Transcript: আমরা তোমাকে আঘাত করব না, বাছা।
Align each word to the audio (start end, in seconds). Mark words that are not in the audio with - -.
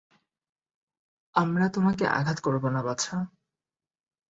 আমরা 1.35 1.65
তোমাকে 1.69 2.03
আঘাত 2.09 2.37
করব 2.43 2.63
না, 2.67 2.81
বাছা। 2.81 3.15